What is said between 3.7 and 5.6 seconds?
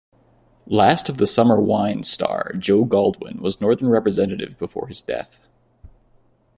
representative before his death.